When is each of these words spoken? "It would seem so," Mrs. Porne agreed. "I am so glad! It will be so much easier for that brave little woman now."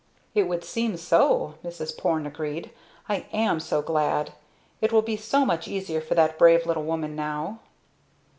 "It 0.33 0.47
would 0.47 0.63
seem 0.63 0.97
so," 0.97 1.59
Mrs. 1.63 1.95
Porne 1.95 2.25
agreed. 2.25 2.71
"I 3.07 3.27
am 3.31 3.59
so 3.59 3.83
glad! 3.83 4.31
It 4.81 4.91
will 4.91 5.03
be 5.03 5.15
so 5.15 5.45
much 5.45 5.67
easier 5.67 6.01
for 6.01 6.15
that 6.15 6.39
brave 6.39 6.65
little 6.65 6.81
woman 6.85 7.15
now." 7.15 7.59